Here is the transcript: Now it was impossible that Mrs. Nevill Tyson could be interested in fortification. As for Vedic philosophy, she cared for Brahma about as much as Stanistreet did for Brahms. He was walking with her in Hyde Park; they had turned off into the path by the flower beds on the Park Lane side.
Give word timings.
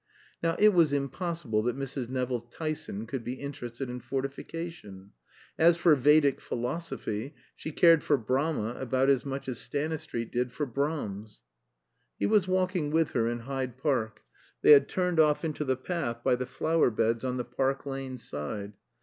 Now 0.41 0.55
it 0.57 0.73
was 0.73 0.93
impossible 0.93 1.61
that 1.61 1.77
Mrs. 1.77 2.09
Nevill 2.09 2.39
Tyson 2.39 3.05
could 3.05 3.23
be 3.23 3.33
interested 3.33 3.87
in 3.87 3.99
fortification. 3.99 5.11
As 5.59 5.77
for 5.77 5.93
Vedic 5.95 6.41
philosophy, 6.41 7.35
she 7.55 7.71
cared 7.71 8.01
for 8.01 8.17
Brahma 8.17 8.73
about 8.79 9.11
as 9.11 9.23
much 9.27 9.47
as 9.47 9.59
Stanistreet 9.59 10.31
did 10.31 10.51
for 10.51 10.65
Brahms. 10.65 11.43
He 12.17 12.25
was 12.25 12.47
walking 12.47 12.89
with 12.89 13.11
her 13.11 13.27
in 13.29 13.41
Hyde 13.41 13.77
Park; 13.77 14.23
they 14.63 14.71
had 14.71 14.89
turned 14.89 15.19
off 15.19 15.45
into 15.45 15.63
the 15.63 15.77
path 15.77 16.23
by 16.23 16.33
the 16.33 16.47
flower 16.47 16.89
beds 16.89 17.23
on 17.23 17.37
the 17.37 17.45
Park 17.45 17.85
Lane 17.85 18.17
side. 18.17 18.73